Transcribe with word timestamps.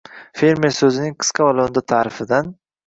«Fermer» 0.39 0.71
so‘zining 0.79 1.15
qisqa 1.25 1.47
va 1.51 1.55
lo‘nda 1.61 1.87
ta’rifidan 1.95 2.55